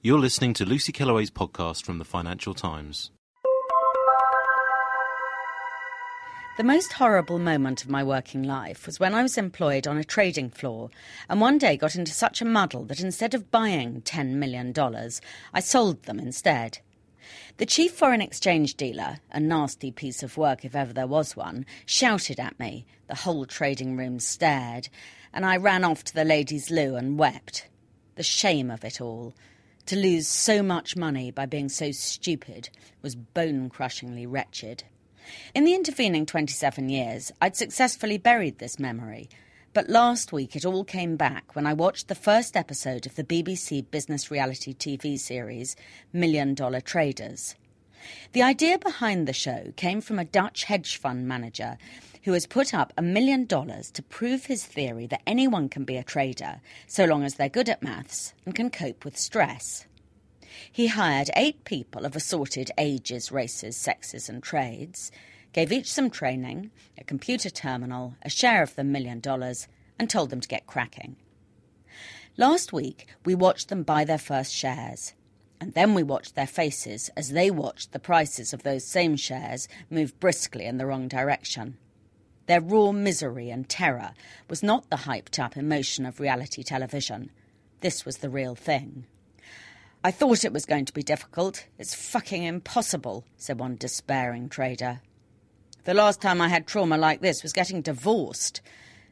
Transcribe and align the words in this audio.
You're 0.00 0.20
listening 0.20 0.54
to 0.54 0.64
Lucy 0.64 0.92
Kellaway's 0.92 1.32
podcast 1.32 1.84
from 1.84 1.98
the 1.98 2.04
Financial 2.04 2.54
Times. 2.54 3.10
The 6.56 6.62
most 6.62 6.92
horrible 6.92 7.40
moment 7.40 7.82
of 7.82 7.90
my 7.90 8.04
working 8.04 8.44
life 8.44 8.86
was 8.86 9.00
when 9.00 9.12
I 9.12 9.22
was 9.22 9.36
employed 9.36 9.88
on 9.88 9.98
a 9.98 10.04
trading 10.04 10.50
floor 10.50 10.90
and 11.28 11.40
one 11.40 11.58
day 11.58 11.76
got 11.76 11.96
into 11.96 12.12
such 12.12 12.40
a 12.40 12.44
muddle 12.44 12.84
that 12.84 13.00
instead 13.00 13.34
of 13.34 13.50
buying 13.50 14.02
$10 14.02 14.34
million, 14.34 14.72
I 15.52 15.58
sold 15.58 16.04
them 16.04 16.20
instead. 16.20 16.78
The 17.56 17.66
chief 17.66 17.92
foreign 17.92 18.22
exchange 18.22 18.76
dealer, 18.76 19.18
a 19.32 19.40
nasty 19.40 19.90
piece 19.90 20.22
of 20.22 20.36
work 20.36 20.64
if 20.64 20.76
ever 20.76 20.92
there 20.92 21.08
was 21.08 21.34
one, 21.34 21.66
shouted 21.86 22.38
at 22.38 22.56
me. 22.60 22.86
The 23.08 23.16
whole 23.16 23.46
trading 23.46 23.96
room 23.96 24.20
stared, 24.20 24.90
and 25.34 25.44
I 25.44 25.56
ran 25.56 25.82
off 25.82 26.04
to 26.04 26.14
the 26.14 26.24
ladies' 26.24 26.70
loo 26.70 26.94
and 26.94 27.18
wept. 27.18 27.66
The 28.14 28.22
shame 28.22 28.70
of 28.70 28.84
it 28.84 29.00
all. 29.00 29.34
To 29.88 29.96
lose 29.96 30.28
so 30.28 30.62
much 30.62 30.96
money 30.98 31.30
by 31.30 31.46
being 31.46 31.70
so 31.70 31.92
stupid 31.92 32.68
was 33.00 33.14
bone 33.14 33.70
crushingly 33.70 34.26
wretched. 34.26 34.84
In 35.54 35.64
the 35.64 35.74
intervening 35.74 36.26
27 36.26 36.90
years, 36.90 37.32
I'd 37.40 37.56
successfully 37.56 38.18
buried 38.18 38.58
this 38.58 38.78
memory. 38.78 39.30
But 39.72 39.88
last 39.88 40.30
week 40.30 40.54
it 40.54 40.66
all 40.66 40.84
came 40.84 41.16
back 41.16 41.56
when 41.56 41.66
I 41.66 41.72
watched 41.72 42.08
the 42.08 42.14
first 42.14 42.54
episode 42.54 43.06
of 43.06 43.14
the 43.14 43.24
BBC 43.24 43.90
business 43.90 44.30
reality 44.30 44.74
TV 44.74 45.18
series 45.18 45.74
Million 46.12 46.52
Dollar 46.52 46.82
Traders. 46.82 47.54
The 48.32 48.42
idea 48.42 48.78
behind 48.78 49.26
the 49.26 49.32
show 49.32 49.72
came 49.76 50.00
from 50.00 50.18
a 50.18 50.24
Dutch 50.24 50.64
hedge 50.64 50.96
fund 50.96 51.26
manager 51.26 51.78
who 52.24 52.32
has 52.32 52.46
put 52.46 52.74
up 52.74 52.92
a 52.96 53.02
million 53.02 53.46
dollars 53.46 53.90
to 53.92 54.02
prove 54.02 54.46
his 54.46 54.64
theory 54.64 55.06
that 55.06 55.22
anyone 55.26 55.68
can 55.68 55.84
be 55.84 55.96
a 55.96 56.04
trader 56.04 56.60
so 56.86 57.04
long 57.04 57.24
as 57.24 57.34
they're 57.34 57.48
good 57.48 57.68
at 57.68 57.82
maths 57.82 58.34
and 58.44 58.54
can 58.54 58.70
cope 58.70 59.04
with 59.04 59.16
stress. 59.16 59.86
He 60.70 60.88
hired 60.88 61.30
eight 61.36 61.64
people 61.64 62.04
of 62.04 62.16
assorted 62.16 62.70
ages, 62.76 63.32
races, 63.32 63.76
sexes, 63.76 64.28
and 64.28 64.42
trades, 64.42 65.10
gave 65.52 65.72
each 65.72 65.90
some 65.90 66.10
training, 66.10 66.70
a 66.98 67.04
computer 67.04 67.50
terminal, 67.50 68.14
a 68.22 68.30
share 68.30 68.62
of 68.62 68.74
the 68.74 68.84
million 68.84 69.20
dollars, 69.20 69.66
and 69.98 70.10
told 70.10 70.30
them 70.30 70.40
to 70.40 70.48
get 70.48 70.66
cracking. 70.66 71.16
Last 72.36 72.72
week, 72.72 73.08
we 73.24 73.34
watched 73.34 73.68
them 73.68 73.82
buy 73.82 74.04
their 74.04 74.18
first 74.18 74.52
shares. 74.52 75.14
And 75.60 75.74
then 75.74 75.94
we 75.94 76.02
watched 76.02 76.34
their 76.34 76.46
faces 76.46 77.10
as 77.16 77.30
they 77.30 77.50
watched 77.50 77.92
the 77.92 77.98
prices 77.98 78.52
of 78.52 78.62
those 78.62 78.84
same 78.84 79.16
shares 79.16 79.68
move 79.90 80.18
briskly 80.20 80.64
in 80.64 80.78
the 80.78 80.86
wrong 80.86 81.08
direction. 81.08 81.76
Their 82.46 82.60
raw 82.60 82.92
misery 82.92 83.50
and 83.50 83.68
terror 83.68 84.12
was 84.48 84.62
not 84.62 84.88
the 84.88 84.96
hyped 84.96 85.38
up 85.38 85.56
emotion 85.56 86.06
of 86.06 86.20
reality 86.20 86.62
television. 86.62 87.30
This 87.80 88.04
was 88.06 88.18
the 88.18 88.30
real 88.30 88.54
thing. 88.54 89.04
I 90.02 90.12
thought 90.12 90.44
it 90.44 90.52
was 90.52 90.64
going 90.64 90.84
to 90.84 90.92
be 90.92 91.02
difficult. 91.02 91.66
It's 91.76 91.94
fucking 91.94 92.44
impossible, 92.44 93.24
said 93.36 93.58
one 93.58 93.76
despairing 93.76 94.48
trader. 94.48 95.00
The 95.84 95.94
last 95.94 96.20
time 96.20 96.40
I 96.40 96.48
had 96.48 96.66
trauma 96.66 96.96
like 96.96 97.20
this 97.20 97.42
was 97.42 97.52
getting 97.52 97.82
divorced, 97.82 98.60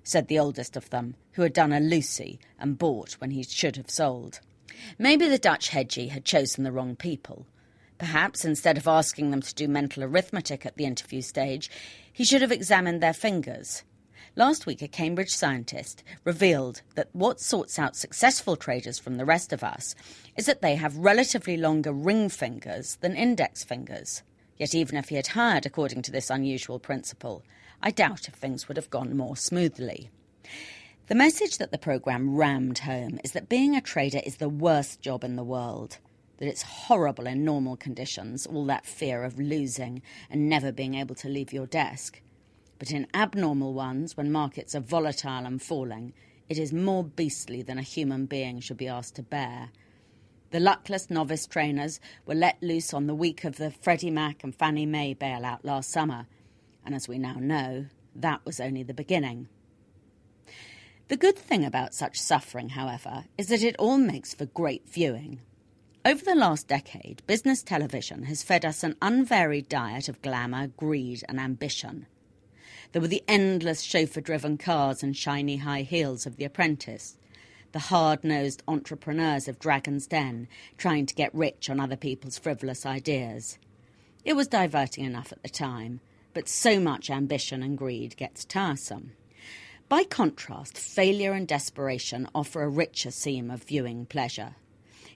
said 0.05 0.29
the 0.29 0.39
oldest 0.39 0.77
of 0.77 0.89
them, 0.91 1.17
who 1.33 1.43
had 1.43 1.53
done 1.53 1.73
a 1.73 1.81
Lucy 1.81 2.39
and 2.59 2.79
bought 2.79 3.15
when 3.15 3.33
he 3.33 3.43
should 3.43 3.77
have 3.77 3.91
sold. 3.91 4.41
Maybe 4.99 5.29
the 5.29 5.39
Dutch 5.39 5.71
hedgie 5.71 6.11
had 6.11 6.25
chosen 6.25 6.65
the 6.65 6.73
wrong 6.73 6.97
people. 6.97 7.47
Perhaps 7.99 8.45
instead 8.45 8.77
of 8.77 8.87
asking 8.87 9.31
them 9.31 9.41
to 9.41 9.55
do 9.55 9.69
mental 9.69 10.05
arithmetic 10.05 10.67
at 10.67 10.77
the 10.77 10.85
interview 10.85 11.23
stage, 11.23 11.71
he 12.13 12.25
should 12.25 12.43
have 12.43 12.53
examined 12.53 13.03
their 13.03 13.15
fingers. 13.15 13.85
Last 14.39 14.67
week, 14.67 14.83
a 14.83 14.89
Cambridge 14.89 15.31
scientist 15.31 16.05
revealed 16.25 16.83
that 16.95 17.09
what 17.13 17.41
sorts 17.41 17.79
out 17.79 17.97
successful 17.97 18.55
traders 18.55 18.99
from 18.99 19.17
the 19.17 19.25
rest 19.25 19.51
of 19.51 19.65
us 19.65 19.95
is 20.37 20.45
that 20.45 20.61
they 20.61 20.75
have 20.75 20.95
relatively 20.99 21.57
longer 21.57 21.91
ring 21.91 22.29
fingers 22.29 22.97
than 22.97 23.17
index 23.17 23.65
fingers. 23.65 24.23
Yet, 24.59 24.75
even 24.75 24.99
if 24.99 25.09
he 25.09 25.17
had 25.17 25.29
hired 25.29 25.65
according 25.65 26.03
to 26.03 26.13
this 26.13 26.29
unusual 26.29 26.79
principle, 26.79 27.43
I 27.83 27.91
doubt 27.91 28.29
if 28.29 28.35
things 28.35 28.69
would 28.69 28.77
have 28.77 28.91
gone 28.91 29.17
more 29.17 29.39
smoothly. 29.39 30.11
The 31.09 31.15
message 31.15 31.59
that 31.59 31.71
the 31.71 31.79
programme 31.79 32.35
rammed 32.35 32.81
home 32.81 33.21
is 33.23 33.31
that 33.31 33.49
being 33.49 33.77
a 33.77 33.81
trader 33.81 34.21
is 34.27 34.39
the 34.39 34.49
worst 34.49 35.01
job 35.01 35.23
in 35.23 35.37
the 35.37 35.45
world, 35.45 35.99
that 36.39 36.49
it's 36.49 36.63
horrible 36.63 37.29
in 37.29 37.45
normal 37.45 37.77
conditions, 37.77 38.45
all 38.45 38.65
that 38.67 38.87
fear 38.87 39.23
of 39.23 39.39
losing 39.39 40.03
and 40.29 40.49
never 40.49 40.73
being 40.73 40.97
able 40.97 41.15
to 41.15 41.29
leave 41.29 41.53
your 41.53 41.69
desk. 41.69 42.21
But 42.81 42.91
in 42.91 43.07
abnormal 43.15 43.73
ones, 43.73 44.17
when 44.17 44.33
markets 44.33 44.75
are 44.75 44.81
volatile 44.81 45.47
and 45.47 45.63
falling, 45.63 46.13
it 46.49 46.59
is 46.59 46.73
more 46.73 47.05
beastly 47.05 47.63
than 47.63 47.79
a 47.79 47.83
human 47.83 48.27
being 48.27 48.59
should 48.59 48.77
be 48.77 48.89
asked 48.89 49.15
to 49.15 49.23
bear. 49.23 49.69
The 50.51 50.59
luckless 50.59 51.09
novice 51.09 51.47
trainers 51.47 52.01
were 52.25 52.35
let 52.35 52.61
loose 52.61 52.93
on 52.93 53.07
the 53.07 53.15
week 53.15 53.45
of 53.45 53.59
the 53.59 53.71
Freddie 53.71 54.11
Mac 54.11 54.43
and 54.43 54.53
Fannie 54.53 54.87
Mae 54.87 55.15
bailout 55.15 55.61
last 55.63 55.89
summer, 55.89 56.27
and 56.85 56.97
as 56.97 57.07
we 57.07 57.17
now 57.17 57.37
know, 57.39 57.87
that 58.17 58.45
was 58.45 58.59
only 58.59 58.83
the 58.83 58.93
beginning. 58.93 59.49
The 61.09 61.17
good 61.17 61.39
thing 61.39 61.65
about 61.65 61.95
such 61.95 62.19
suffering, 62.19 62.71
however, 62.71 63.27
is 63.39 63.47
that 63.49 63.63
it 63.63 63.77
all 63.79 63.97
makes 63.97 64.35
for 64.35 64.47
great 64.47 64.89
viewing. 64.89 65.41
Over 66.05 66.25
the 66.25 66.35
last 66.35 66.67
decade, 66.67 67.23
business 67.29 67.63
television 67.63 68.25
has 68.25 68.43
fed 68.43 68.65
us 68.65 68.83
an 68.83 68.97
unvaried 69.01 69.69
diet 69.69 70.09
of 70.09 70.21
glamour, 70.21 70.67
greed, 70.67 71.23
and 71.29 71.39
ambition. 71.39 72.07
There 72.91 73.01
were 73.01 73.09
the 73.09 73.23
endless 73.29 73.83
chauffeur 73.83 74.21
driven 74.21 74.59
cars 74.59 75.05
and 75.05 75.17
shiny 75.17 75.59
high 75.59 75.83
heels 75.83 76.27
of 76.27 76.37
The 76.37 76.45
Apprentice, 76.45 77.17
the 77.71 77.79
hard 77.79 78.25
nosed 78.25 78.65
entrepreneurs 78.67 79.47
of 79.47 79.61
Dragon's 79.61 80.09
Den 80.09 80.49
trying 80.77 81.07
to 81.07 81.15
get 81.15 81.33
rich 81.33 81.71
on 81.71 81.79
other 81.79 81.97
people's 81.97 82.39
frivolous 82.39 82.85
ideas. 82.85 83.59
It 84.25 84.35
was 84.35 84.49
diverting 84.49 85.05
enough 85.05 85.31
at 85.31 85.45
the 85.45 85.49
time, 85.49 86.01
but 86.35 86.49
so 86.49 86.81
much 86.81 87.11
ambition 87.11 87.63
and 87.63 87.79
greed 87.79 88.17
gets 88.17 88.45
tiresome. 88.45 89.13
By 89.89 90.03
contrast, 90.03 90.77
failure 90.77 91.33
and 91.33 91.47
desperation 91.47 92.29
offer 92.35 92.65
a 92.65 92.69
richer 92.69 93.13
seam 93.13 93.53
of 93.53 93.63
viewing 93.63 94.07
pleasure. 94.07 94.57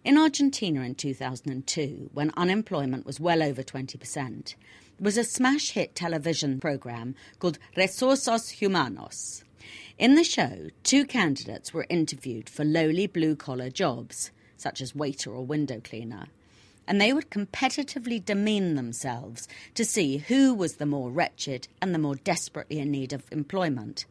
In 0.05 0.17
Argentina 0.17 0.83
in 0.83 0.95
2002, 0.95 2.11
when 2.15 2.31
unemployment 2.37 3.05
was 3.05 3.19
well 3.19 3.43
over 3.43 3.65
20%, 3.65 3.99
there 3.99 4.55
was 5.01 5.19
a 5.19 5.25
smash 5.25 5.73
hit 5.73 5.97
television 5.97 6.61
program 6.61 7.17
called 7.41 7.59
Recursos 7.77 8.51
Humanos. 8.51 9.43
In 9.99 10.15
the 10.15 10.23
show, 10.23 10.69
two 10.85 11.05
candidates 11.05 11.75
were 11.75 11.87
interviewed 11.89 12.49
for 12.49 12.65
lowly 12.65 13.09
blue 13.09 13.35
collar 13.35 13.71
jobs, 13.71 14.31
such 14.57 14.81
as 14.81 14.95
waiter 14.95 15.33
or 15.33 15.45
window 15.45 15.81
cleaner, 15.83 16.29
and 16.87 17.01
they 17.01 17.13
would 17.13 17.29
competitively 17.29 18.25
demean 18.25 18.77
themselves 18.77 19.49
to 19.75 19.85
see 19.85 20.19
who 20.19 20.55
was 20.55 20.77
the 20.77 20.87
more 20.87 21.11
wretched 21.11 21.67
and 21.83 21.93
the 21.93 21.99
more 21.99 22.15
desperately 22.15 22.79
in 22.79 22.93
need 22.93 23.13
of 23.13 23.25
employment. 23.33 24.05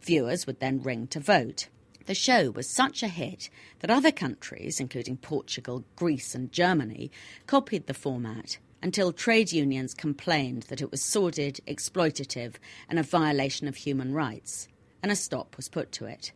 Viewers 0.00 0.46
would 0.46 0.60
then 0.60 0.82
ring 0.82 1.06
to 1.08 1.20
vote. 1.20 1.68
The 2.06 2.14
show 2.14 2.50
was 2.50 2.68
such 2.68 3.02
a 3.02 3.08
hit 3.08 3.50
that 3.80 3.90
other 3.90 4.10
countries, 4.10 4.80
including 4.80 5.18
Portugal, 5.18 5.84
Greece, 5.96 6.34
and 6.34 6.50
Germany, 6.50 7.10
copied 7.46 7.86
the 7.86 7.94
format 7.94 8.58
until 8.82 9.12
trade 9.12 9.52
unions 9.52 9.94
complained 9.94 10.62
that 10.64 10.80
it 10.80 10.90
was 10.90 11.02
sordid, 11.02 11.60
exploitative, 11.66 12.54
and 12.88 12.98
a 12.98 13.02
violation 13.02 13.68
of 13.68 13.76
human 13.76 14.14
rights, 14.14 14.68
and 15.02 15.12
a 15.12 15.16
stop 15.16 15.56
was 15.56 15.68
put 15.68 15.92
to 15.92 16.06
it. 16.06 16.32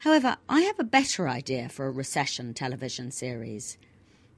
However, 0.00 0.36
I 0.48 0.62
have 0.62 0.80
a 0.80 0.84
better 0.84 1.28
idea 1.28 1.68
for 1.68 1.86
a 1.86 1.90
recession 1.90 2.54
television 2.54 3.10
series. 3.10 3.78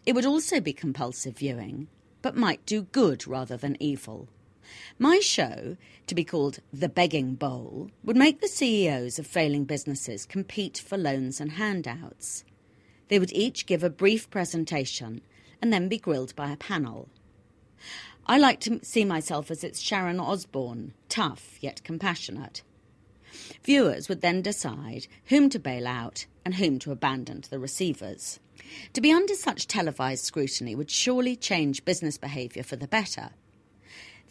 It 0.05 0.15
would 0.15 0.27
also 0.27 0.61
be 0.61 0.73
compulsive 0.73 1.39
viewing, 1.39 1.89
but 2.21 2.37
might 2.37 2.67
do 2.67 2.83
good 2.83 3.27
rather 3.27 3.57
than 3.57 3.81
evil. 3.81 4.29
My 4.99 5.21
show, 5.21 5.77
to 6.07 6.15
be 6.15 6.25
called 6.25 6.61
The 6.73 6.89
Begging 6.89 7.35
Bowl, 7.35 7.91
would 8.05 8.17
make 8.17 8.41
the 8.41 8.49
CEOs 8.49 9.19
of 9.19 9.27
failing 9.27 9.65
businesses 9.65 10.27
compete 10.27 10.79
for 10.79 10.97
loans 10.97 11.41
and 11.41 11.53
handouts. 11.53 12.45
They 13.09 13.19
would 13.19 13.33
each 13.33 13.67
give 13.67 13.83
a 13.83 13.91
brief 13.91 14.31
presentation 14.31 15.21
and 15.61 15.73
then 15.73 15.89
be 15.89 15.99
grilled 15.99 16.35
by 16.35 16.51
a 16.51 16.57
panel. 16.57 17.09
I 18.27 18.39
like 18.39 18.61
to 18.61 18.81
see 18.85 19.05
myself 19.05 19.51
as 19.51 19.65
its 19.65 19.81
Sharon 19.81 20.21
Osbourne, 20.21 20.95
tough 21.09 21.59
yet 21.61 21.83
compassionate. 21.83 22.63
Viewers 23.65 24.09
would 24.09 24.21
then 24.21 24.43
decide 24.43 25.07
whom 25.27 25.49
to 25.51 25.59
bail 25.59 25.87
out 25.87 26.27
and 26.45 26.55
whom 26.55 26.79
to 26.81 26.93
abandon 26.93 27.43
to 27.43 27.51
the 27.51 27.59
receivers. 27.59 28.41
To 28.93 29.01
be 29.01 29.13
under 29.13 29.35
such 29.35 29.67
televised 29.67 30.25
scrutiny 30.25 30.75
would 30.75 30.91
surely 30.91 31.37
change 31.37 31.85
business 31.85 32.19
behaviour 32.19 32.63
for 32.63 32.77
the 32.77 32.89
better. 32.89 33.31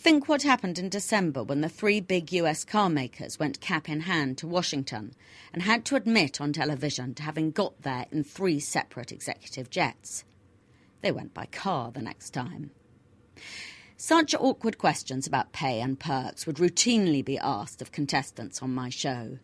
Think 0.02 0.28
what 0.28 0.42
happened 0.42 0.80
in 0.80 0.90
December 0.90 1.44
when 1.44 1.62
the 1.62 1.70
three 1.70 2.00
big 2.00 2.34
US 2.34 2.64
car 2.64 2.90
makers 2.90 3.38
went 3.38 3.62
cap 3.62 3.88
in 3.88 4.00
hand 4.00 4.36
to 4.40 4.48
Washington 4.48 5.14
and 5.54 5.62
had 5.62 5.86
to 5.86 5.96
admit 5.96 6.42
on 6.42 6.54
television 6.54 7.14
to 7.14 7.22
having 7.22 7.52
got 7.52 7.84
there 7.84 8.08
in 8.12 8.24
three 8.24 8.60
separate 8.60 9.12
executive 9.12 9.70
jets. 9.70 10.24
They 11.02 11.12
went 11.12 11.36
by 11.36 11.46
car 11.46 11.92
the 11.92 12.02
next 12.02 12.32
time. 12.32 12.72
Such 13.96 14.34
awkward 14.34 14.80
questions 14.80 15.28
about 15.28 15.54
pay 15.54 15.80
and 15.80 16.00
perks 16.00 16.48
would 16.48 16.56
routinely 16.56 17.24
be 17.24 17.38
asked 17.38 17.80
of 17.80 17.92
contestants 17.92 18.64
on 18.64 18.74
my 18.74 18.90
show. 18.90 19.38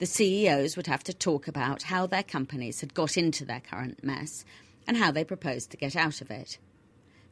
The 0.00 0.06
CEOs 0.06 0.76
would 0.76 0.88
have 0.88 1.04
to 1.04 1.14
talk 1.14 1.46
about 1.46 1.84
how 1.84 2.08
their 2.08 2.24
companies 2.24 2.80
had 2.80 2.92
got 2.92 3.16
into 3.16 3.44
their 3.44 3.60
current 3.60 4.02
mess 4.02 4.44
and 4.84 4.96
how 4.96 5.12
they 5.12 5.22
proposed 5.22 5.70
to 5.70 5.76
get 5.76 5.94
out 5.94 6.20
of 6.20 6.28
it. 6.28 6.58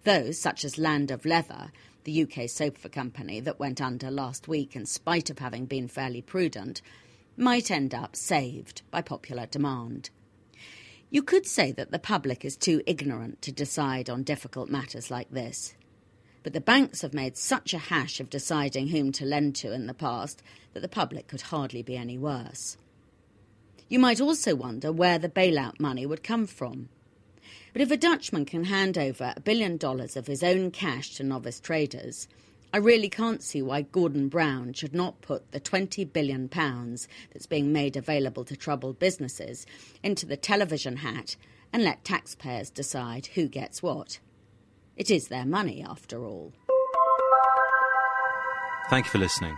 Those, 0.04 0.38
such 0.38 0.64
as 0.64 0.78
Land 0.78 1.10
of 1.10 1.26
Leather, 1.26 1.72
the 2.04 2.22
UK 2.22 2.48
soap 2.48 2.76
sofa 2.76 2.88
company 2.88 3.40
that 3.40 3.58
went 3.58 3.80
under 3.80 4.10
last 4.10 4.48
week 4.48 4.74
in 4.76 4.86
spite 4.86 5.30
of 5.30 5.38
having 5.38 5.66
been 5.66 5.88
fairly 5.88 6.22
prudent, 6.22 6.82
might 7.36 7.70
end 7.70 7.94
up 7.94 8.14
saved 8.14 8.82
by 8.90 9.02
popular 9.02 9.46
demand. 9.46 10.10
You 11.10 11.22
could 11.22 11.46
say 11.46 11.72
that 11.72 11.90
the 11.90 11.98
public 11.98 12.44
is 12.44 12.56
too 12.56 12.82
ignorant 12.86 13.42
to 13.42 13.52
decide 13.52 14.08
on 14.08 14.22
difficult 14.22 14.70
matters 14.70 15.10
like 15.10 15.30
this. 15.30 15.74
But 16.42 16.52
the 16.52 16.60
banks 16.60 17.02
have 17.02 17.12
made 17.12 17.36
such 17.36 17.74
a 17.74 17.78
hash 17.78 18.20
of 18.20 18.30
deciding 18.30 18.88
whom 18.88 19.12
to 19.12 19.24
lend 19.24 19.56
to 19.56 19.72
in 19.72 19.86
the 19.86 19.94
past 19.94 20.42
that 20.72 20.80
the 20.80 20.88
public 20.88 21.26
could 21.26 21.42
hardly 21.42 21.82
be 21.82 21.96
any 21.96 22.16
worse. 22.16 22.76
You 23.88 23.98
might 23.98 24.20
also 24.20 24.54
wonder 24.54 24.92
where 24.92 25.18
the 25.18 25.28
bailout 25.28 25.80
money 25.80 26.06
would 26.06 26.22
come 26.22 26.46
from. 26.46 26.88
But 27.72 27.82
if 27.82 27.90
a 27.90 27.96
Dutchman 27.96 28.44
can 28.44 28.64
hand 28.64 28.98
over 28.98 29.32
a 29.36 29.40
billion 29.40 29.76
dollars 29.76 30.16
of 30.16 30.26
his 30.26 30.42
own 30.42 30.70
cash 30.70 31.14
to 31.16 31.22
novice 31.22 31.60
traders, 31.60 32.26
I 32.72 32.78
really 32.78 33.08
can't 33.08 33.42
see 33.42 33.62
why 33.62 33.82
Gordon 33.82 34.28
Brown 34.28 34.72
should 34.74 34.94
not 34.94 35.20
put 35.22 35.50
the 35.50 35.58
20 35.58 36.04
billion 36.04 36.48
pounds 36.48 37.08
that's 37.32 37.46
being 37.46 37.72
made 37.72 37.96
available 37.96 38.44
to 38.44 38.56
troubled 38.56 38.98
businesses 38.98 39.66
into 40.02 40.24
the 40.24 40.36
television 40.36 40.98
hat 40.98 41.36
and 41.72 41.82
let 41.82 42.04
taxpayers 42.04 42.70
decide 42.70 43.26
who 43.26 43.48
gets 43.48 43.82
what. 43.82 44.20
It 44.96 45.10
is 45.10 45.28
their 45.28 45.46
money, 45.46 45.82
after 45.82 46.24
all. 46.24 46.52
Thank 48.88 49.06
you 49.06 49.10
for 49.10 49.18
listening. 49.18 49.56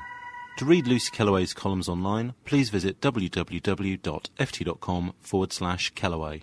To 0.58 0.64
read 0.64 0.86
Lucy 0.86 1.10
Kellaway's 1.10 1.54
columns 1.54 1.88
online, 1.88 2.34
please 2.44 2.68
visit 2.70 3.00
www.ft.com 3.00 3.54
forward 5.20 5.52
slash 5.52 5.92
Kellaway. 5.94 6.42